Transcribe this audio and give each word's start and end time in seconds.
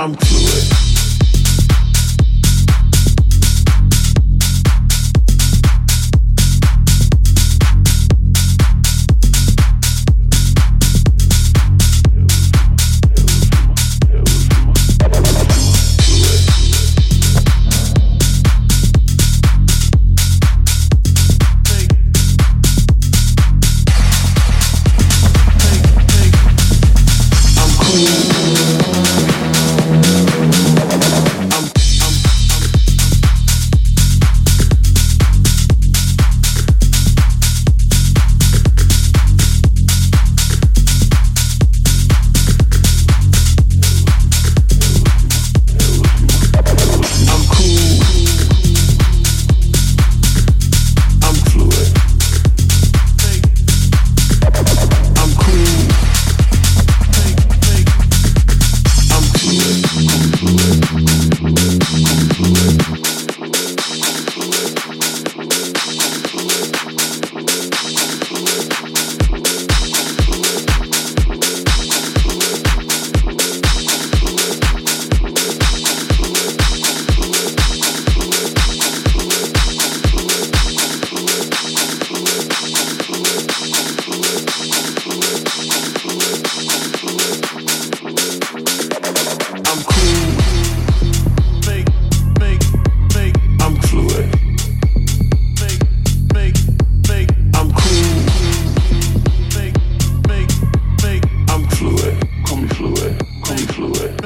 I'm 0.00 0.16
cool. 0.16 0.39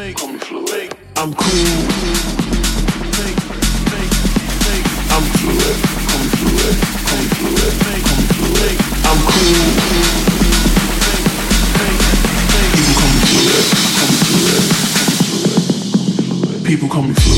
I'm 0.05 0.13
cool. 0.13 0.29
I'm 0.29 1.33
fluid. 1.33 1.41
Come 5.09 5.25
fluid. 5.33 5.77
Come 6.05 6.29
fluid. 6.37 6.77
Come 8.05 8.25
fluid. 8.35 8.77
I'm 9.09 9.21
cool. 9.25 9.65
You 12.77 12.85
come 13.01 13.17
fluid. 13.25 13.65
Come 13.97 14.15
fluid. 16.53 16.65
People 16.67 16.89
call 16.91 17.05
me 17.05 17.15
fluid. 17.15 17.34